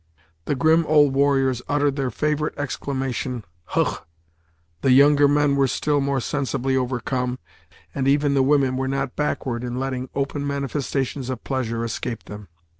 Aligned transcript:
The 0.45 0.55
grim 0.55 0.83
old 0.87 1.13
warriors 1.13 1.61
uttered 1.69 1.95
their 1.95 2.09
favorite 2.09 2.57
exclamation 2.57 3.45
"hugh!" 3.75 3.97
The 4.81 4.93
younger 4.93 5.27
men 5.27 5.55
were 5.55 5.67
still 5.67 6.01
more 6.01 6.19
sensibly 6.19 6.75
overcome, 6.75 7.37
and 7.93 8.07
even 8.07 8.33
the 8.33 8.41
women 8.41 8.77
were 8.77 8.87
not 8.87 9.15
backward 9.15 9.63
in 9.63 9.79
letting 9.79 10.09
open 10.15 10.47
manifestations 10.47 11.29
of 11.29 11.43
pleasure 11.43 11.85
escape 11.85 12.23
them. 12.23 12.47